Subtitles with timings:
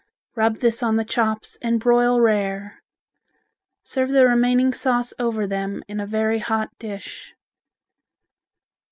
[0.35, 2.81] Rub this on the chops and broil rare.
[3.83, 7.35] Serve the remaining sauce over them in a very hot dish.